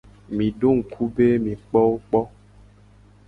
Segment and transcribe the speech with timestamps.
[0.35, 2.21] Mi do ngku be mi kpo wo kpo.